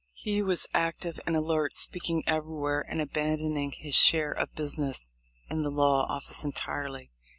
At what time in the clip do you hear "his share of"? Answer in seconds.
3.71-4.51